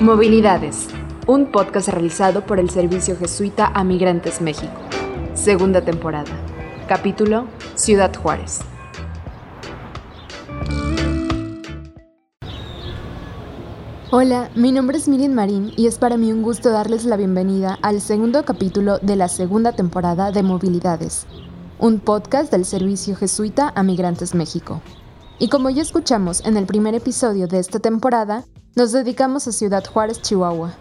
[0.00, 0.88] Movilidades,
[1.26, 4.74] un podcast realizado por el Servicio Jesuita a Migrantes México.
[5.32, 6.30] Segunda temporada.
[6.86, 7.46] Capítulo
[7.76, 8.60] Ciudad Juárez.
[14.10, 17.78] Hola, mi nombre es Miriam Marín y es para mí un gusto darles la bienvenida
[17.80, 21.26] al segundo capítulo de la segunda temporada de Movilidades,
[21.78, 24.82] un podcast del Servicio Jesuita a Migrantes México.
[25.38, 28.44] Y como ya escuchamos en el primer episodio de esta temporada,
[28.76, 30.74] nos dedicamos a Ciudad Juárez, Chihuahua.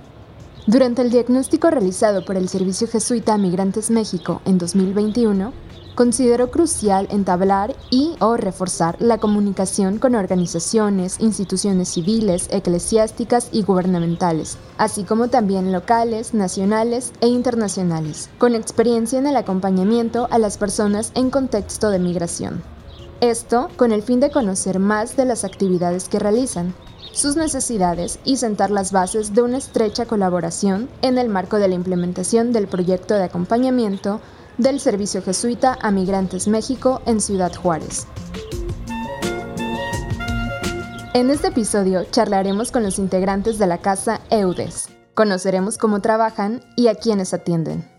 [0.68, 5.54] Durante el diagnóstico realizado por el Servicio Jesuita a Migrantes México en 2021,
[5.96, 14.58] consideró crucial entablar y o reforzar la comunicación con organizaciones, instituciones civiles, eclesiásticas y gubernamentales,
[14.78, 21.14] así como también locales, nacionales e internacionales, con experiencia en el acompañamiento a las personas
[21.16, 22.62] en contexto de migración.
[23.22, 26.76] Esto con el fin de conocer más de las actividades que realizan,
[27.12, 31.76] sus necesidades y sentar las bases de una estrecha colaboración en el marco de la
[31.76, 34.22] implementación del proyecto de acompañamiento
[34.58, 38.08] del Servicio Jesuita a Migrantes México en Ciudad Juárez.
[41.14, 46.88] En este episodio charlaremos con los integrantes de la casa EUDES, conoceremos cómo trabajan y
[46.88, 47.90] a quienes atienden.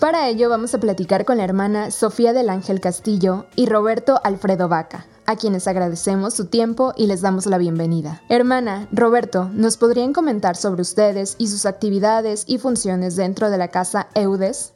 [0.00, 4.68] Para ello vamos a platicar con la hermana Sofía del Ángel Castillo y Roberto Alfredo
[4.68, 8.22] Vaca, a quienes agradecemos su tiempo y les damos la bienvenida.
[8.28, 13.68] Hermana, Roberto, ¿nos podrían comentar sobre ustedes y sus actividades y funciones dentro de la
[13.68, 14.74] casa EUDES?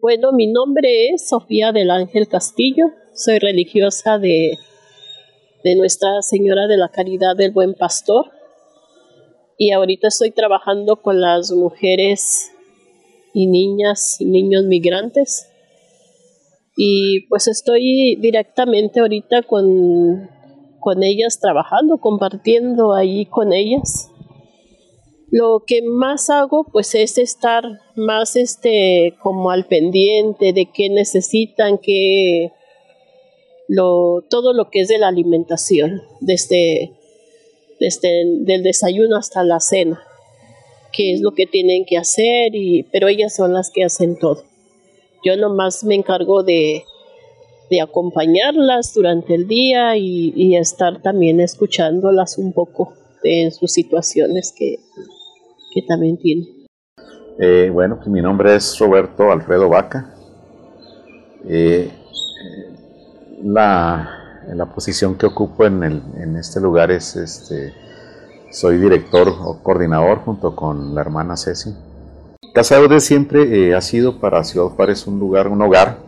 [0.00, 4.58] Bueno, mi nombre es Sofía del Ángel Castillo, soy religiosa de,
[5.64, 8.26] de Nuestra Señora de la Caridad del Buen Pastor
[9.58, 12.52] y ahorita estoy trabajando con las mujeres
[13.32, 15.48] y niñas y niños migrantes.
[16.76, 20.28] Y pues estoy directamente ahorita con,
[20.78, 24.10] con ellas trabajando, compartiendo ahí con ellas.
[25.30, 27.64] Lo que más hago pues es estar
[27.96, 32.52] más este como al pendiente de qué necesitan, qué
[33.68, 36.92] lo, todo lo que es de la alimentación, desde,
[37.80, 40.00] desde del desayuno hasta la cena
[40.96, 44.44] qué es lo que tienen que hacer, y, pero ellas son las que hacen todo.
[45.24, 46.84] Yo nomás me encargo de,
[47.70, 54.78] de acompañarlas durante el día y, estar también escuchándolas un poco en sus situaciones que,
[55.74, 56.46] que también tienen.
[57.38, 60.14] Eh, bueno, pues mi nombre es Roberto Alfredo Vaca.
[61.48, 61.90] Eh,
[63.42, 67.74] la, la, posición que ocupo en, el, en este lugar es este,
[68.50, 71.74] soy director o coordinador junto con la hermana Ceci.
[72.56, 75.98] Casa de siempre eh, ha sido para Ciudad Juárez un lugar, un hogar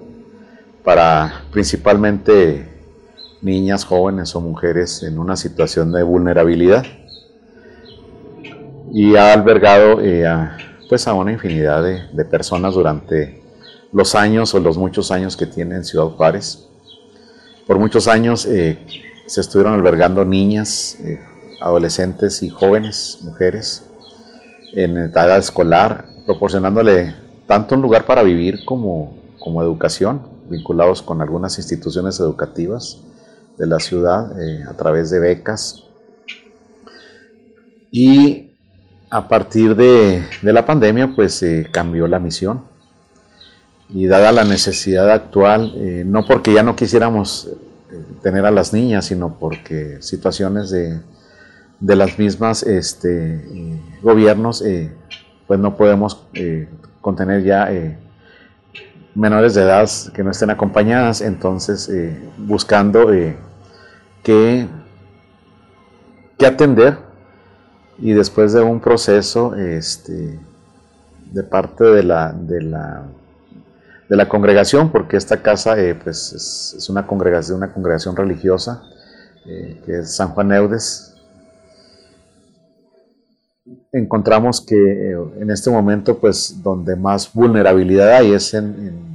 [0.83, 2.67] para principalmente
[3.43, 6.87] niñas, jóvenes o mujeres en una situación de vulnerabilidad
[8.95, 10.57] y ha albergado eh, a,
[10.89, 13.43] pues a una infinidad de, personas durante
[13.93, 16.67] los años o los muchos años que tiene en Ciudad Juárez.
[17.67, 18.79] Por muchos años eh,
[19.27, 20.97] se estuvieron albergando niñas,
[21.61, 23.85] adolescentes y jóvenes, mujeres,
[24.73, 27.15] en edad escolar, proporcionándole
[27.47, 32.99] tanto un lugar para vivir como, como educación, vinculados con algunas instituciones educativas
[33.57, 35.85] de la ciudad eh, a través de becas.
[37.91, 38.59] Y
[39.09, 42.61] a partir de, la pandemia, pues se cambió la misión.
[43.89, 47.49] Y dada la necesidad actual, eh, no porque ya no quisiéramos
[47.91, 51.01] eh, tener a las niñas, sino porque situaciones de
[51.81, 54.93] de las mismas este, eh, gobiernos, eh,
[55.49, 56.69] pues no podemos eh,
[57.01, 57.71] contener ya
[59.15, 61.91] menores de edad que no estén acompañadas, entonces
[62.37, 63.09] buscando
[64.23, 64.69] qué,
[66.47, 66.99] atender.
[68.01, 70.39] Y después de un proceso este,
[71.33, 73.03] de parte de la, de la,
[74.09, 78.85] de la congregación, porque esta casa pues es, una congregación, una congregación religiosa,
[79.45, 81.18] que es San Juan Eudes,
[83.93, 89.09] encontramos que eh, en este momento, pues, donde más vulnerabilidad hay es en,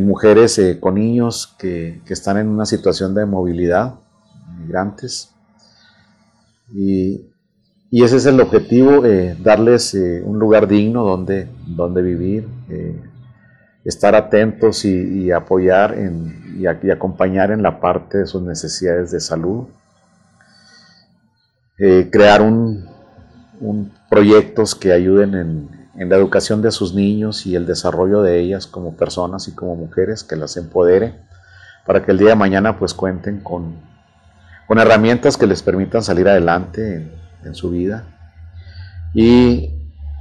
[0.00, 3.94] mujeres eh, con niños que, están en una situación de movilidad,
[4.60, 5.30] migrantes.
[6.72, 7.24] Y,
[7.90, 12.46] ese es el objetivo, eh, darles un lugar digno donde, donde vivir,
[13.82, 15.96] estar atentos y, apoyar
[16.58, 19.68] y, y, acompañar en la parte de sus necesidades de salud.
[22.10, 22.84] crear un,
[24.08, 28.96] proyectos que ayuden en, la educación de sus niños y el desarrollo de ellas como
[28.96, 31.16] personas y como mujeres, que las empodere
[31.84, 33.74] para que el día de mañana pues cuenten con,
[34.68, 37.10] herramientas que les permitan salir adelante
[37.44, 38.04] en, su vida.
[39.12, 39.70] Y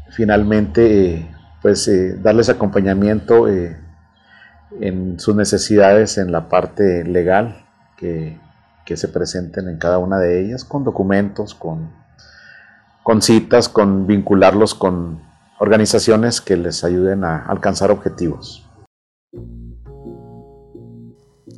[0.09, 1.29] finalmente
[1.61, 1.89] pues
[2.23, 3.47] darles acompañamiento
[4.79, 7.67] en sus necesidades en la parte legal
[7.97, 8.39] que,
[8.95, 11.91] se presenten en cada una de ellas, con documentos, con,
[13.07, 15.21] con citas, con vincularlos con
[15.59, 18.69] organizaciones que les ayuden a alcanzar objetivos.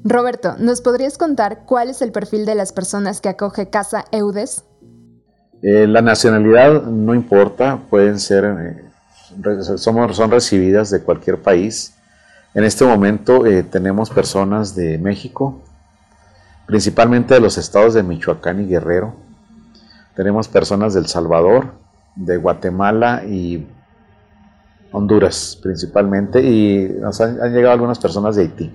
[0.03, 4.63] Roberto, ¿nos podrías contar cuál es el perfil de las personas que acoge Casa Eudes?
[5.63, 11.95] Eh, la nacionalidad no importa, pueden ser, eh, somos, son recibidas de cualquier país.
[12.53, 15.59] En este momento eh, tenemos personas de México,
[16.67, 19.28] principalmente de los estados de Michoacán y Guerrero.
[20.19, 21.75] Tenemos personas del Salvador,
[22.17, 23.65] de Guatemala y
[24.91, 28.69] Honduras principalmente, y nos han llegado algunas personas de Haití.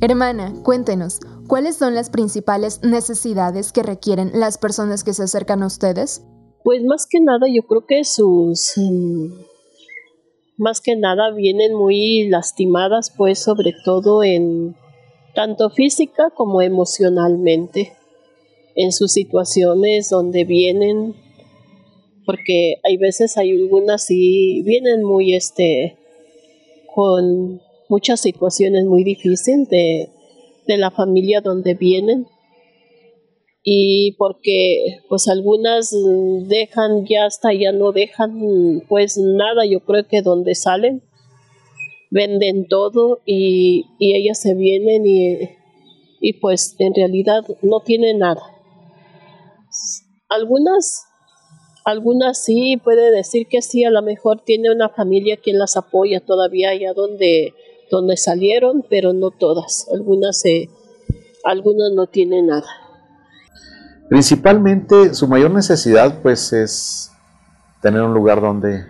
[0.00, 5.66] Hermana, cuéntenos, ¿cuáles son las principales necesidades que requieren las personas que se acercan a
[5.66, 6.24] ustedes?
[6.62, 8.74] Pues más que nada yo creo que sus...
[8.76, 9.32] Mm,
[10.58, 14.76] más que nada vienen muy lastimadas, pues sobre todo en
[15.34, 17.96] tanto física como emocionalmente,
[18.76, 21.14] en sus situaciones donde vienen,
[22.26, 25.96] porque hay veces hay algunas y vienen muy este
[26.94, 30.10] con muchas situaciones muy difíciles de,
[30.66, 32.26] la familia donde vienen.
[33.62, 35.94] Y porque pues algunas
[36.46, 41.02] dejan ya hasta ya no dejan pues nada yo creo que donde salen
[42.10, 45.50] venden todo y, ellas se vienen y,
[46.20, 48.55] y pues en realidad no tienen nada
[50.28, 51.06] algunas
[51.84, 56.20] algunas sí puede decir que sí a lo mejor tiene una familia quien las apoya
[56.20, 57.54] todavía allá donde
[57.90, 59.88] donde salieron, pero no todas.
[59.92, 60.42] Algunas,
[61.44, 62.66] algunas no tienen nada.
[64.08, 67.12] Principalmente su mayor necesidad pues es
[67.80, 68.86] tener un lugar donde,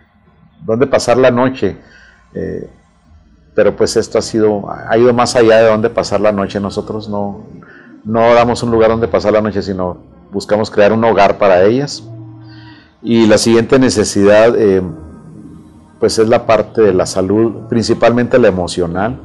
[0.64, 1.76] donde pasar la noche.
[2.34, 2.70] Eh,
[3.54, 6.60] pero pues esto ha sido, ha ido más allá de donde pasar la noche.
[6.60, 7.46] Nosotros no,
[8.04, 12.04] no damos un lugar donde pasar la noche, sino buscamos crear un hogar para ellas.
[13.02, 14.82] Y la siguiente necesidad eh,
[16.00, 19.20] pues es la parte de la salud, principalmente la emocional,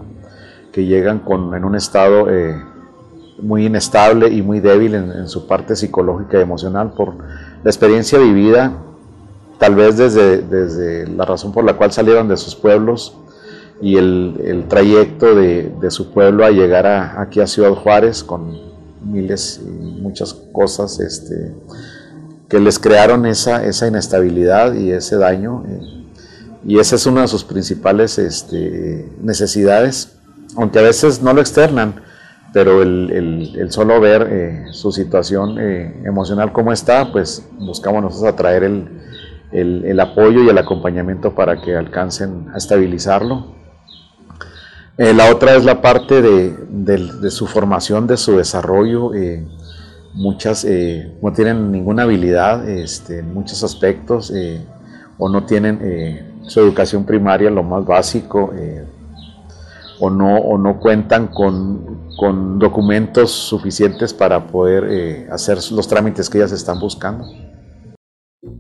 [0.72, 2.62] que llegan con, en un estado eh,
[3.42, 8.72] muy inestable y muy débil en, su parte psicológica y emocional por la experiencia vivida,
[9.58, 13.18] tal vez desde, desde la razón por la cual salieron de sus pueblos
[13.82, 18.71] y el, trayecto de, su pueblo a llegar aquí a Ciudad Juárez con
[19.04, 21.54] miles y muchas cosas este,
[22.50, 25.64] que les crearon esa, esa inestabilidad y ese daño.
[25.68, 26.02] Eh,
[26.66, 30.18] y esa es una de sus principales este, necesidades,
[30.56, 31.96] aunque a veces no lo externan,
[32.54, 38.64] pero el, solo ver eh, su situación eh, emocional como está, pues buscamos nosotros atraer
[38.64, 43.61] el, apoyo y el acompañamiento para que alcancen a estabilizarlo.
[44.98, 49.12] Eh, la otra es la parte de, su formación, de su desarrollo.
[50.14, 50.66] muchas
[51.22, 54.32] no tienen ninguna habilidad este, en muchos aspectos
[55.18, 55.80] o no tienen
[56.48, 58.86] su educación primaria, lo más básico, eh,
[60.00, 62.10] o, no, o no cuentan con,
[62.60, 67.26] documentos suficientes para poder eh, hacer los trámites que ellas están buscando.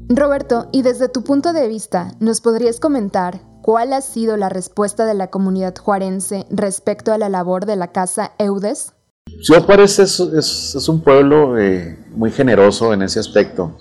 [0.09, 5.05] Roberto, y desde tu punto de vista, ¿nos podrías comentar cuál ha sido la respuesta
[5.05, 8.93] de la comunidad juarense respecto a la labor de la Casa Eudes?
[9.41, 13.77] Ciudad Juárez es, un pueblo eh, muy generoso en ese aspecto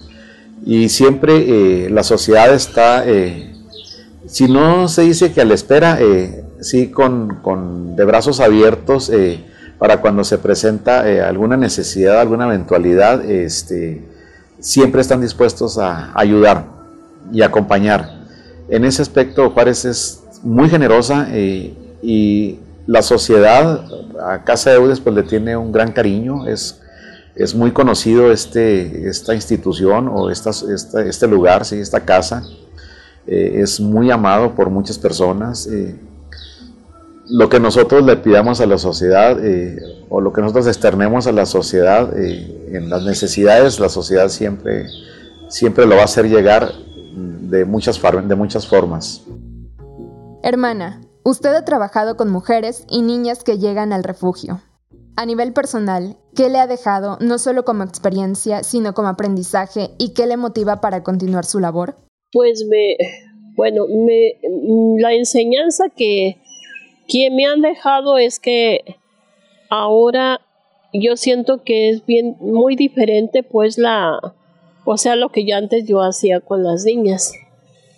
[0.64, 3.04] y siempre la sociedad está
[4.30, 9.44] si no se dice que a la espera, eh, sí con, de brazos abiertos eh,
[9.78, 14.06] para cuando se presenta eh, alguna necesidad, alguna eventualidad, este,
[14.60, 16.64] siempre están dispuestos a ayudar
[17.32, 18.19] y acompañar.
[18.70, 23.84] En ese aspecto Juárez es muy generosa y la sociedad
[24.20, 26.80] a Casa de Eudes pues le tiene un gran cariño, es,
[27.36, 30.50] es muy conocido este, esta institución o esta,
[31.06, 31.76] este lugar, ¿sí?
[31.76, 32.42] esta casa.
[33.26, 35.68] Eh, es muy amado por muchas personas.
[35.68, 35.94] Eh,
[37.28, 41.32] lo que nosotros le pidamos a la sociedad eh, o lo que nosotros externemos a
[41.32, 44.86] la sociedad en las necesidades, la sociedad siempre,
[45.48, 46.72] siempre lo va a hacer llegar
[47.50, 49.26] de muchas, de muchas formas.
[50.42, 54.60] Hermana, usted ha trabajado con mujeres y niñas que llegan al refugio.
[55.16, 60.14] A nivel personal, ¿qué le ha dejado no solo como experiencia, sino como aprendizaje y
[60.14, 61.96] qué le motiva para continuar su labor?
[62.32, 62.96] pues me,
[63.56, 64.38] bueno, me,
[65.00, 66.36] la enseñanza que,
[67.08, 68.96] que me han dejado es que
[69.68, 70.40] ahora
[70.92, 74.34] yo siento que es bien muy diferente pues la
[74.84, 77.32] O sea, lo que ya antes yo hacía con las niñas.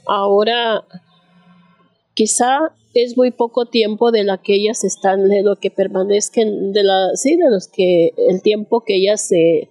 [0.06, 0.84] Ahora,
[2.14, 6.82] quizá es muy poco tiempo de la que ellas están, de lo que permanezcan, de
[6.82, 9.68] la, sí, de los que, el tiempo que ellas se,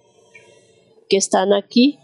[1.08, 1.98] que están aquí,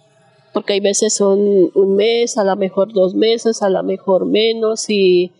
[0.52, 4.88] porque hay veces son un mes, a lo mejor dos meses, a lo mejor menos,
[4.88, 5.32] y,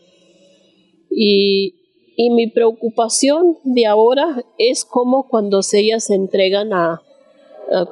[1.11, 1.75] y,
[2.17, 7.03] y mi preocupación de ahora es como cuando ellas se entregan a,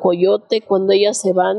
[0.01, 1.59] Coyote, cuando ellas se van,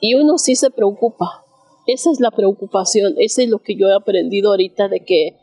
[0.00, 1.44] y uno sí se preocupa.
[1.86, 5.36] Esa es la preocupación, ese es lo que yo he aprendido ahorita de que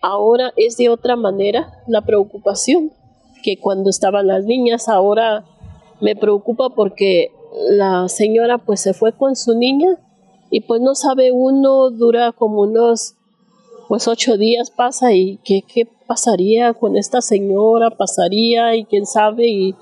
[0.00, 2.92] ahora es de otra manera la preocupación
[3.42, 4.88] que cuando estaban las niñas.
[4.88, 5.44] Ahora
[6.00, 7.30] me preocupa porque
[7.70, 9.98] la señora pues se fue con su niña
[10.50, 13.14] y pues no sabe uno, dura como unos
[13.88, 19.46] pues ocho días pasa y qué, qué pasaría con esta señora, pasaría y quién sabe
[19.48, 19.74] y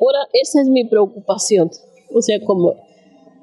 [0.00, 1.70] ahora esa es mi preocupación,
[2.12, 2.74] o sea como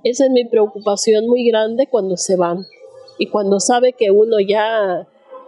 [0.04, 2.66] esa es mi preocupación muy grande cuando se van
[3.18, 5.08] y cuando sabe que uno ya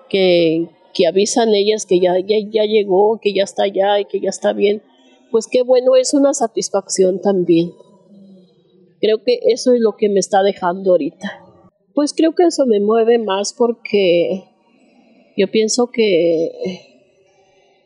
[0.09, 4.21] que, que avisan ellas que ya, ya, ya llegó, que ya está allá y que
[4.21, 4.81] ya está bien,
[5.31, 7.73] pues qué bueno, es una satisfacción también.
[9.01, 11.43] Creo que eso es lo que me está dejando ahorita.
[11.93, 14.45] Pues creo que eso me mueve más porque
[15.35, 16.51] yo pienso que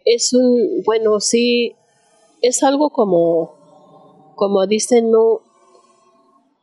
[0.05, 1.73] es un, bueno, sí,
[2.41, 3.53] es algo como,
[4.35, 5.41] como dicen, no,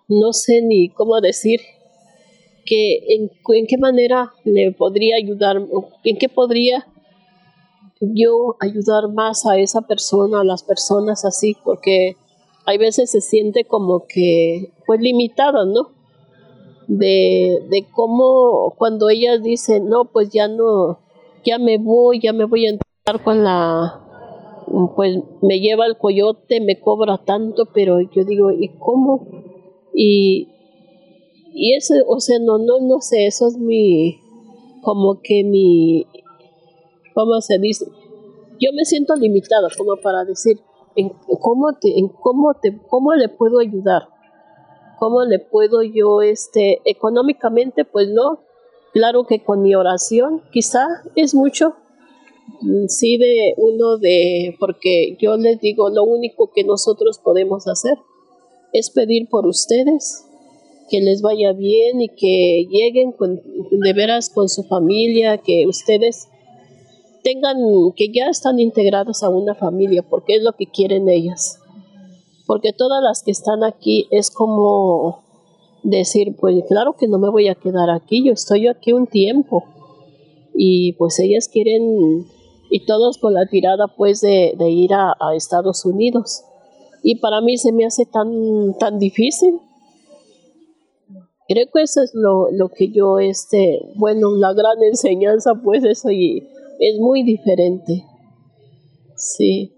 [0.09, 1.61] no sé ni cómo decir,
[2.65, 5.57] que en, qué manera le podría ayudar,
[6.05, 6.87] en qué podría
[8.01, 12.17] yo ayudar más a esa persona, a las personas así, porque
[12.67, 15.93] hay veces se siente como que, pues limitada, ¿no?
[16.89, 20.99] De, de cómo cuando ellas dicen, no, pues ya no,
[21.45, 24.06] ya me voy, ya me voy a entrar con la,
[24.95, 29.27] pues me lleva el coyote, me cobra tanto, pero yo digo, ¿y cómo?
[29.95, 30.49] Y,
[31.55, 34.21] y eso, o sea, no, no, no sé, eso es mi,
[34.83, 36.07] como que mi,
[37.15, 37.87] ¿cómo se dice?
[38.61, 40.59] Yo me siento limitada como para decir,
[40.97, 44.09] en cómo te, en cómo te, cómo le puedo ayudar,
[44.99, 48.41] cómo le puedo yo, este, económicamente, pues no,
[48.93, 51.77] claro que con mi oración, quizá es mucho,
[52.89, 57.99] sí de uno de, porque yo les digo, lo único que nosotros podemos hacer
[58.73, 60.25] es pedir por ustedes,
[60.89, 66.29] que les vaya bien y que lleguen con, de veras con su familia, que ustedes
[67.23, 67.57] tengan,
[67.97, 71.59] que ya están integrados a una familia, porque es lo que quieren ellas.
[72.47, 75.25] Porque todas las que están aquí es como
[75.83, 79.65] decir, pues claro que no me voy a quedar aquí, yo estoy aquí un tiempo.
[80.55, 82.27] Y pues ellas quieren,
[82.71, 86.43] y todos con la tirada pues de, de ir a, a Estados Unidos.
[87.03, 89.61] Y para mí se me hace tan, tan difícil
[91.49, 96.11] creo que eso es lo, lo que yo, este, bueno, la gran enseñanza, pues eso
[96.11, 98.05] y es muy diferente.
[99.17, 99.73] Sí.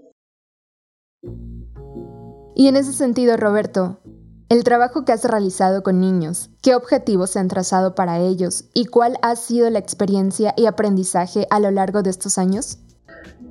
[2.55, 3.99] Y en ese sentido, Roberto,
[4.49, 8.87] el trabajo que has realizado con niños, ¿qué objetivos se han trazado para ellos y
[8.87, 12.79] cuál ha sido la experiencia y aprendizaje a lo largo de estos años?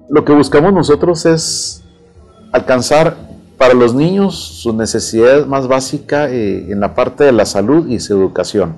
[0.10, 1.84] Lo que buscamos nosotros es
[2.52, 3.16] alcanzar
[3.60, 8.00] para los niños su necesidad más básica eh, en la parte de la salud y
[8.00, 8.76] su educación.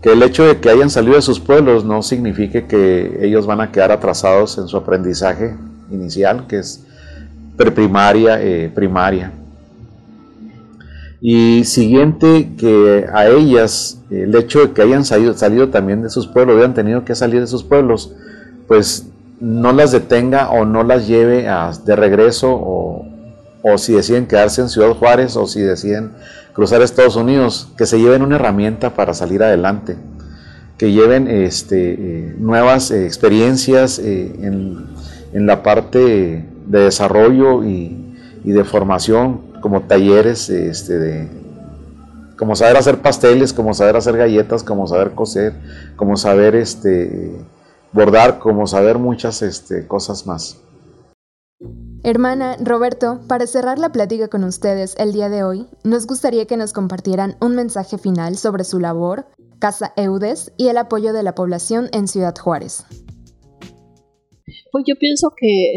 [0.00, 3.60] Que el hecho de que hayan salido de sus pueblos no signifique que ellos van
[3.60, 5.56] a quedar atrasados en su aprendizaje
[5.90, 6.84] inicial, que es
[7.56, 9.32] preprimaria, eh, primaria.
[11.20, 16.26] Y siguiente, que a ellas, el hecho de que hayan salido, salido también de sus
[16.26, 18.12] pueblos, hayan tenido que salir de sus pueblos,
[18.68, 19.06] pues
[19.40, 21.46] no las detenga o no las lleve
[21.84, 23.06] de regreso o,
[23.62, 26.12] o si deciden quedarse en Ciudad Juárez o si deciden
[26.54, 29.96] cruzar Estados Unidos, que se lleven una herramienta para salir adelante,
[30.78, 34.94] que lleven este, eh, nuevas eh, experiencias eh, en,
[35.34, 38.00] la parte de desarrollo y,
[38.44, 41.28] de formación, como talleres este, de,
[42.36, 45.54] como saber hacer pasteles, como saber hacer galletas, como saber coser,
[45.96, 47.34] como saber este,
[47.90, 50.60] bordar, como saber muchas este, cosas más.
[52.02, 56.58] Hermana, Roberto, para cerrar la plática con ustedes el día de hoy, nos gustaría que
[56.58, 59.24] nos compartieran un mensaje final sobre su labor,
[59.60, 62.84] Casa Eudes y el apoyo de la población en Ciudad Juárez.
[64.72, 65.76] Pues yo pienso que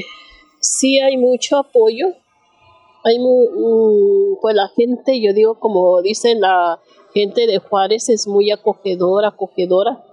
[0.59, 2.07] sí hay mucho apoyo.
[3.03, 3.19] Hay
[4.41, 6.81] pues la gente, yo digo como dicen la
[7.13, 10.03] gente de Juárez es muy acogedora, acogedora.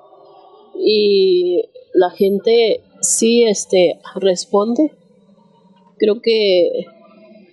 [0.77, 1.63] Y
[1.93, 4.93] la gente sí este responde.
[5.99, 6.87] Creo que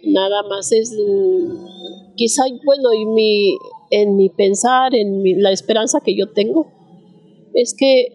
[0.03, 3.57] Nada más es, mm, quizá, bueno, y mi,
[3.91, 6.67] en mi pensar, en la esperanza que yo tengo,
[7.53, 8.07] es que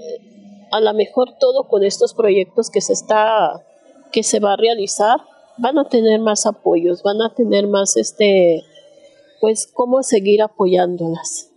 [0.72, 3.64] a lo mejor todo con estos proyectos que se está,
[4.10, 5.18] que se va a realizar,
[5.58, 8.62] van a tener más apoyos, van a tener más este,
[9.40, 11.50] pues cómo seguir apoyándolas.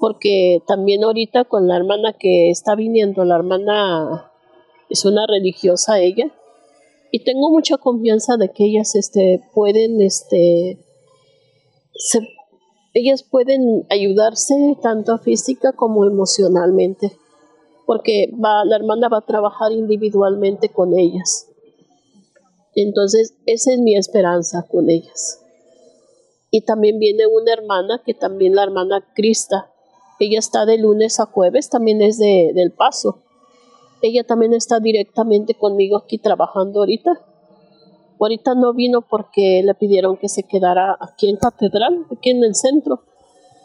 [0.00, 4.32] Porque también ahorita con la hermana que está viniendo, la hermana
[4.90, 6.32] es una religiosa ella,
[7.14, 10.78] y tengo mucha confianza de que ellas este, pueden, este,
[12.94, 17.12] ellas pueden ayudarse tanto física como emocionalmente,
[17.86, 21.51] porque va, la hermana va a trabajar individualmente con ellas.
[22.74, 25.40] Entonces, esa es mi esperanza con ellas.
[26.50, 29.72] Y también viene una hermana, que también la hermana Crista,
[30.18, 33.22] ella está de lunes a jueves, también es de, del Paso.
[34.02, 37.20] Ella también está directamente conmigo aquí trabajando ahorita.
[38.20, 42.54] Ahorita no vino porque le pidieron que se quedara aquí en Catedral, aquí en el
[42.54, 43.02] centro,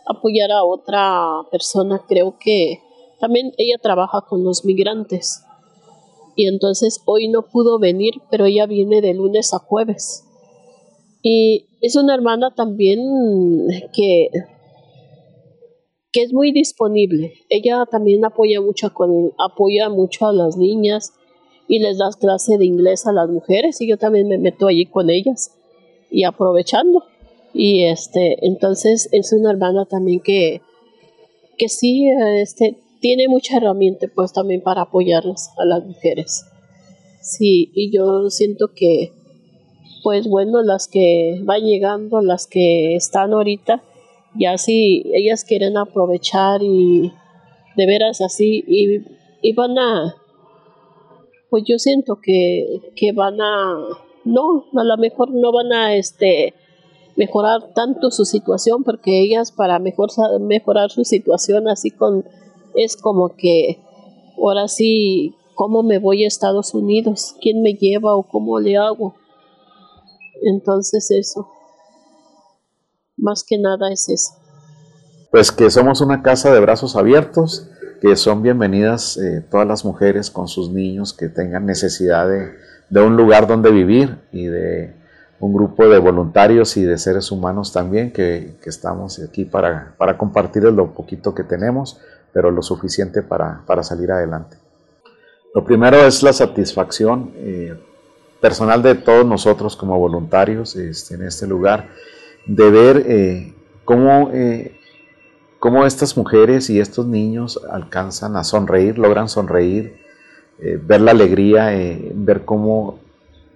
[0.08, 2.04] apoyar a otra persona.
[2.08, 2.82] Creo que
[3.20, 5.44] también ella trabaja con los migrantes.
[6.38, 10.24] Y entonces hoy no pudo venir, pero ella viene de lunes a jueves.
[11.22, 13.00] Y es una hermana también
[13.94, 14.30] que
[16.12, 17.34] que es muy disponible.
[17.50, 21.14] Ella también apoya mucho, con, apoya mucho a las niñas
[21.68, 24.86] y les da clase de inglés a las mujeres y yo también me meto allí
[24.86, 25.56] con ellas
[26.10, 27.04] y aprovechando.
[27.54, 30.62] Y este, entonces es una hermana también que,
[31.58, 32.08] que sí,
[32.42, 36.46] este, tiene mucha herramienta pues también para apoyarlas a las mujeres.
[37.22, 39.12] Sí, y yo siento que,
[40.04, 43.84] pues bueno, las que van llegando, las que están ahorita,
[44.40, 47.12] ya si ellas quieren aprovechar y
[47.76, 50.16] de veras así y, van a
[51.50, 53.78] pues yo siento que, que, van a
[54.26, 56.54] no a lo mejor no van a este
[57.16, 60.10] mejorar tanto su situación porque ellas para mejor
[60.42, 62.26] mejorar su situación así con
[62.78, 63.82] es como que
[64.38, 69.16] ahora sí cómo me voy a Estados Unidos quién me lleva o cómo le hago
[70.44, 71.50] entonces eso.
[73.18, 74.32] Más que nada es eso.
[75.32, 77.70] Pues que somos una casa de brazos abiertos,
[78.02, 83.18] que son bienvenidas eh, todas las mujeres con sus niños que tengan necesidad de, un
[83.18, 84.96] lugar donde vivir y de
[85.40, 90.64] un grupo de voluntarios y de seres humanos también que, estamos aquí para, para compartir
[90.64, 92.00] lo poquito que tenemos,
[92.38, 94.58] pero lo suficiente para, salir adelante.
[95.56, 97.74] Lo primero es la satisfacción eh,
[98.40, 101.90] personal de todos nosotros como voluntarios este, en este lugar
[102.46, 103.56] de ver eh,
[104.36, 104.76] eh,
[105.58, 109.98] cómo, estas mujeres y estos niños alcanzan a sonreír, logran sonreír,
[110.60, 111.72] ver la alegría,
[112.14, 113.00] ver cómo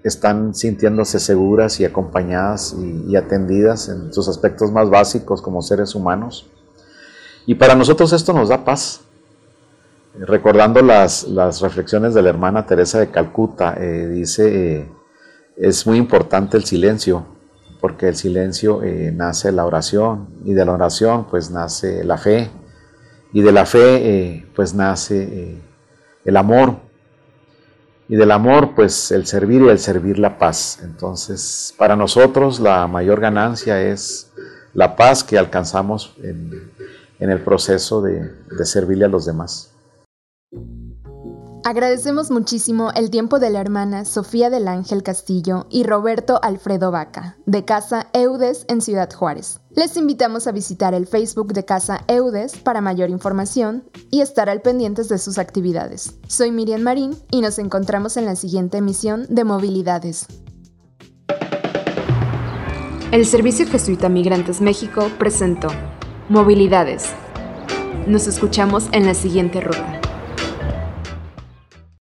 [0.03, 6.49] están sintiéndose seguras y acompañadas y, atendidas en sus aspectos más básicos como seres humanos.
[7.45, 9.01] Y para nosotros esto nos da paz.
[10.19, 14.89] Recordando las, las reflexiones de la hermana Teresa de Calcuta, dice,
[15.55, 17.25] es muy importante el silencio,
[17.81, 22.49] porque el silencio eh, nace la oración y de la oración pues nace la fe
[23.33, 25.61] y de la fe eh, pues nace eh,
[26.23, 26.77] el amor
[28.07, 30.79] y del amor pues el servir y el servir la paz.
[30.83, 34.31] Entonces para nosotros la mayor ganancia es
[34.73, 36.71] la paz que alcanzamos en,
[37.29, 39.71] el proceso de servirle a los demás.
[41.63, 47.37] Agradecemos muchísimo el tiempo de la hermana Sofía del Ángel Castillo y Roberto Alfredo Vaca,
[47.45, 49.59] de Casa Eudes en Ciudad Juárez.
[49.75, 54.63] Les invitamos a visitar el Facebook de Casa Eudes para mayor información y estar al
[54.63, 56.17] pendientes de sus actividades.
[56.27, 60.25] Soy Miriam Marín y nos encontramos en la siguiente emisión de Movilidades.
[63.11, 65.67] El Servicio Jesuita Migrantes México presentó
[66.31, 67.13] Movilidades.
[68.07, 70.00] Nos escuchamos en la siguiente ruta.